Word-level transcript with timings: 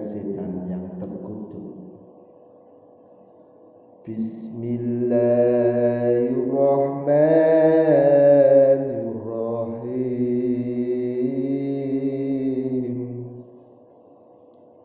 setan 0.00 0.64
yang 0.64 0.88
terkutuk. 0.96 1.76
Bismillahirrahmanirrahim 4.08 5.89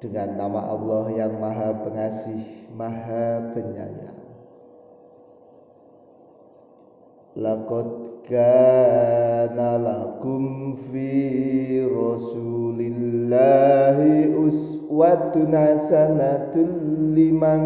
Dengan 0.04 0.36
nama 0.36 0.60
Allah 0.76 1.08
yang 1.16 1.40
maha 1.40 1.72
pengasih, 1.88 2.68
maha 2.76 3.56
penyayang. 3.56 4.20
Laqad 7.36 8.24
kana 8.28 9.76
lakum 9.80 10.72
fi 10.76 11.84
rasulillahi 11.88 13.36
uswatun 14.36 15.52
hasanatul 15.52 16.72
liman 17.16 17.64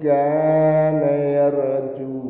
kana 0.00 1.12
yarjullaha 1.36 2.23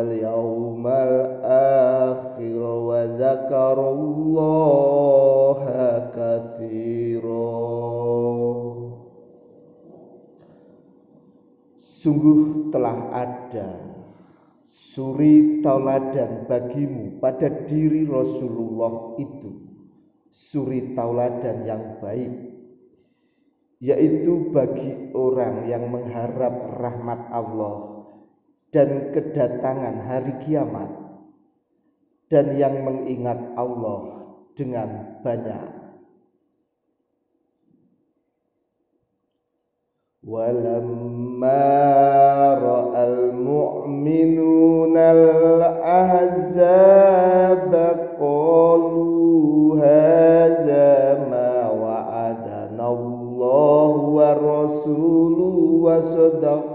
wal 0.00 0.16
yawmal 0.16 1.44
akhir 1.44 2.56
wa 2.56 3.04
dzakarallaha 3.20 4.08
Sungguh 11.76 12.72
telah 12.72 13.12
ada 13.12 13.76
suri 14.64 15.60
tauladan 15.60 16.48
bagimu 16.48 17.20
pada 17.20 17.68
diri 17.68 18.08
Rasulullah 18.08 19.20
itu. 19.20 19.52
Suri 20.32 20.96
tauladan 20.96 21.68
yang 21.68 22.00
baik 22.00 22.32
yaitu 23.80 24.52
bagi 24.52 25.12
orang 25.16 25.64
yang 25.64 25.88
mengharap 25.88 26.52
rahmat 26.76 27.20
Allah 27.32 27.89
dan 28.73 29.15
kedatangan 29.15 30.03
hari 30.03 30.33
kiamat 30.43 30.91
dan 32.27 32.51
yang 32.57 32.83
mengingat 32.83 33.39
Allah 33.55 34.25
dengan 34.57 35.21
banyak 35.23 35.85
ولما 40.25 41.53
راى 42.57 43.05
المؤمنون 43.13 44.97
الاحزاب 44.97 46.55
قالوا 48.19 49.77
هذا 49.77 51.29
ما 51.29 51.69
وعدنا 51.69 52.89
الله 52.89 53.91
ورسوله 54.17 55.57
وصدق 55.85 56.73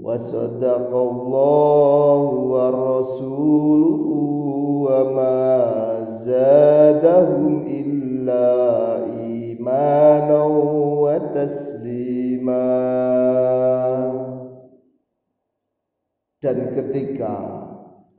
وصدق 0.00 0.92
الله 0.92 2.28
ورسوله 2.52 4.04
وما 4.86 5.40
زادهم 6.04 7.64
إلا 7.66 8.48
إيمانا 9.24 10.40
وتسليما 11.00 12.68
dan 16.44 16.70
ketika 16.76 17.34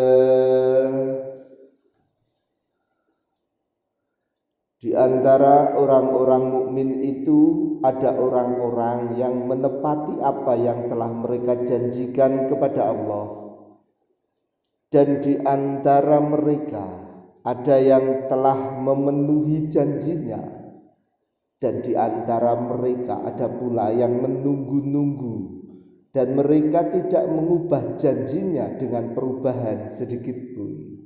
Di 4.83 4.91
antara 4.91 5.79
orang-orang 5.79 6.43
mukmin 6.51 6.99
itu 6.99 7.39
ada 7.87 8.19
orang-orang 8.19 9.15
yang 9.15 9.47
menepati 9.47 10.19
apa 10.19 10.59
yang 10.59 10.91
telah 10.91 11.07
mereka 11.23 11.63
janjikan 11.63 12.51
kepada 12.51 12.91
Allah. 12.91 13.25
Dan 14.91 15.23
di 15.23 15.39
antara 15.39 16.19
mereka 16.19 17.06
ada 17.44 17.76
yang 17.78 18.26
telah 18.26 18.78
memenuhi 18.78 19.70
janjinya. 19.70 20.58
Dan 21.58 21.82
di 21.82 21.98
antara 21.98 22.54
mereka 22.54 23.18
ada 23.26 23.50
pula 23.50 23.90
yang 23.90 24.22
menunggu-nunggu. 24.22 25.58
Dan 26.14 26.38
mereka 26.38 26.88
tidak 26.88 27.28
mengubah 27.28 27.98
janjinya 27.98 28.78
dengan 28.78 29.12
perubahan 29.12 29.90
sedikit 29.90 30.38
pun. 30.54 30.98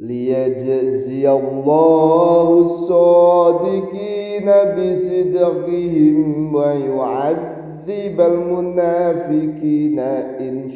liyajziyallahu 0.00 2.64
sadiqina 2.88 4.72
bisidqihim 4.72 6.48
wa 6.48 6.72
yu'adzibal 6.72 8.48
munafiqina 8.48 10.40
in 10.40 10.72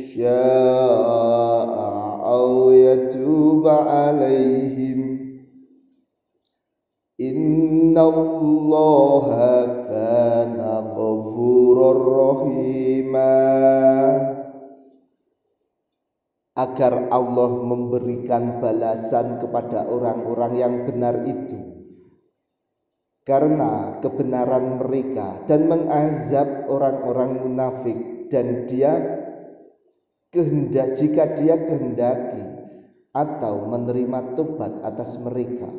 syaa'a 2.34 2.42
aw 2.42 2.74
yatuba 2.74 3.86
alaihim 3.86 5.00
Innallaha 7.14 8.26
kana 9.86 10.82
ghafurur 10.98 12.02
rahima 12.02 13.38
agar 16.58 17.06
Allah 17.14 17.50
memberikan 17.54 18.58
balasan 18.58 19.38
kepada 19.38 19.86
orang-orang 19.86 20.52
yang 20.58 20.74
benar 20.90 21.22
itu. 21.22 21.86
Karena 23.22 24.02
kebenaran 24.02 24.82
mereka 24.82 25.38
dan 25.46 25.70
mengazab 25.70 26.66
orang-orang 26.66 27.46
munafik 27.46 28.26
dan 28.26 28.66
dia 28.66 29.23
kehendak 30.34 30.98
jika 30.98 31.30
dia 31.38 31.54
kehendaki 31.62 32.42
atau 33.14 33.70
menerima 33.70 34.34
tobat 34.34 34.82
atas 34.82 35.14
mereka. 35.22 35.70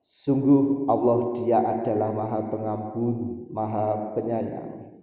Sungguh 0.00 0.88
Allah 0.88 1.36
dia 1.36 1.60
adalah 1.60 2.16
maha 2.16 2.40
pengampun, 2.48 3.44
maha 3.52 4.16
penyayang. 4.16 4.96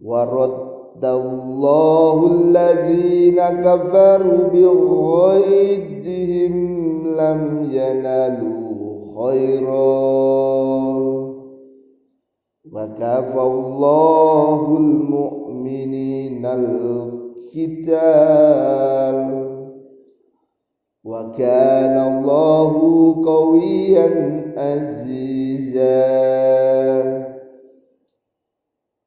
Waradallahu 0.00 2.24
alladhina 2.30 3.58
kafaru 3.64 4.48
bighaidihim 4.54 6.54
lam 7.16 7.64
yanalu 7.64 8.52
khairan 9.12 10.49
al-qital 17.50 19.18
wa 21.02 21.22
kana 21.34 22.00
Allahu 22.14 23.18
qawiyan 23.26 24.14
aziza 24.54 25.98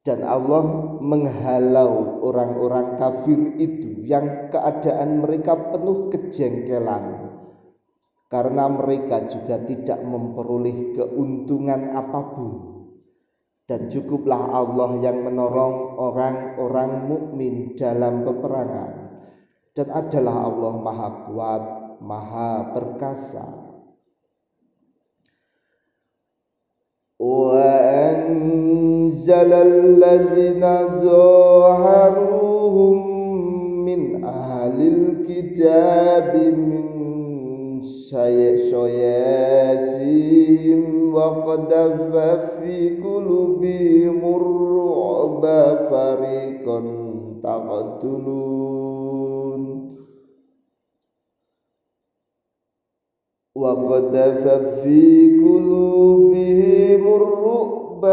dan 0.04 0.20
Allah 0.28 1.00
menghalau 1.00 2.20
orang-orang 2.20 3.00
kafir 3.00 3.56
itu 3.56 4.04
yang 4.04 4.52
keadaan 4.52 5.24
mereka 5.24 5.56
penuh 5.72 6.12
kejengkelan. 6.12 7.32
Karena 8.28 8.68
mereka 8.68 9.24
juga 9.24 9.62
tidak 9.64 10.04
memperoleh 10.04 10.92
keuntungan 10.92 11.96
apa 11.96 12.20
pun 12.36 12.73
dan 13.64 13.88
cukuplah 13.88 14.52
Allah 14.52 15.00
yang 15.00 15.24
menolong 15.24 15.96
orang-orang 15.96 17.08
mukmin 17.08 17.72
dalam 17.72 18.20
peperangan. 18.20 19.16
Dan 19.74 19.90
adalah 19.90 20.52
Allah 20.52 20.72
maha 20.78 21.08
kuat 21.26 21.62
maha 22.04 22.70
perkasa. 22.76 23.42
Wa 27.16 27.64
anzalal 28.12 29.74
ladzina 29.96 31.00
zaharuhum 31.00 32.94
min 33.88 34.20
ahlil 34.22 35.24
kitab 35.24 36.36
min 36.36 36.94
وقذف 41.14 42.16
في 42.58 43.02
قلوبهم 43.02 44.18
الرعب 44.36 45.44
فريقا 45.90 46.80
تقتلون. 47.42 48.64
وقذف 53.54 54.44
في 54.82 55.00
قلوبهم 55.44 57.02
الرعب 57.16 58.04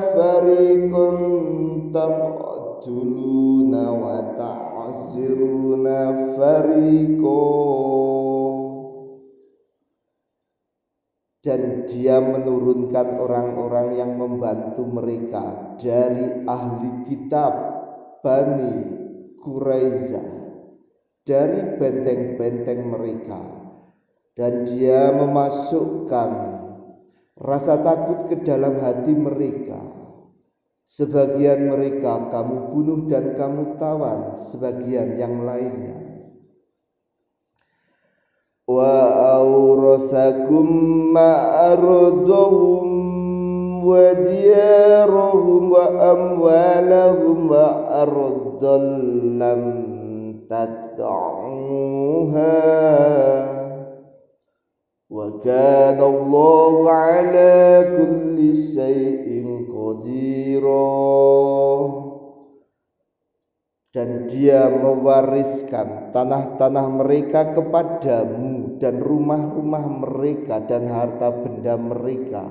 فريقا 0.00 1.10
تقتلون. 1.94 3.13
Dia 11.86 12.20
menurunkan 12.20 13.20
orang-orang 13.20 13.96
yang 13.96 14.16
membantu 14.16 14.84
mereka 14.84 15.76
dari 15.80 16.44
ahli 16.44 17.06
kitab 17.06 17.52
Bani 18.24 18.74
Quraizah 19.40 20.28
dari 21.24 21.80
benteng-benteng 21.80 22.80
mereka 22.84 23.40
dan 24.36 24.68
dia 24.68 25.14
memasukkan 25.14 26.30
rasa 27.38 27.80
takut 27.80 28.28
ke 28.30 28.44
dalam 28.44 28.78
hati 28.78 29.14
mereka. 29.14 29.80
Sebagian 30.84 31.72
mereka 31.72 32.28
kamu 32.28 32.56
bunuh 32.68 33.00
dan 33.08 33.32
kamu 33.32 33.80
tawan, 33.80 34.36
sebagian 34.36 35.16
yang 35.16 35.40
lainnya. 35.40 36.13
Wa 38.69 39.41
awrathakum 39.41 40.67
ma'ardahum 41.09 42.87
wa 43.81 44.13
diyarahum 44.13 45.73
wa 45.73 45.89
amwalahum 45.97 47.49
wa 47.49 47.67
ardallam 48.05 49.61
tata'uha 50.45 51.17
وكان 55.09 55.97
الله 55.97 56.73
على 56.85 57.57
كل 57.97 58.37
شيء 58.53 59.29
dan 63.89 64.29
dia 64.29 64.69
mewariskan 64.69 66.13
tanah-tanah 66.13 66.85
mereka 66.93 67.57
kepadamu 67.57 68.52
dan 68.78 69.02
rumah-rumah 69.02 69.84
mereka 70.04 70.62
dan 70.64 70.86
harta 70.90 71.30
benda 71.30 71.74
mereka. 71.78 72.44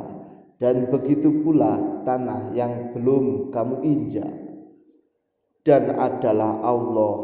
Dan 0.62 0.88
begitu 0.88 1.44
pula 1.44 2.04
tanah 2.08 2.56
yang 2.56 2.96
belum 2.96 3.52
kamu 3.52 3.84
injak. 3.84 4.32
Dan 5.64 5.96
adalah 5.96 6.64
Allah 6.64 7.18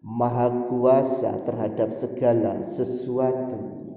maha 0.00 0.68
kuasa 0.68 1.44
terhadap 1.44 1.92
segala 1.92 2.64
sesuatu 2.64 3.89